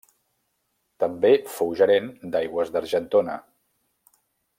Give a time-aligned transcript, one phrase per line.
[1.03, 3.37] També fou gerent d'Aigües d'Argentona.